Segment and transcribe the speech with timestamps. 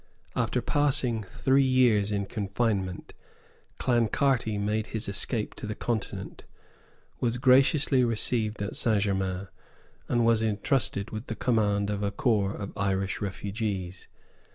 [0.35, 3.13] After passing three years in confinement,
[3.79, 6.43] Clancarty made his escape to the Continent,
[7.19, 9.03] was graciously received at St.
[9.03, 9.49] Germains,
[10.09, 14.07] and was entrusted with the command of a corps of Irish refugees.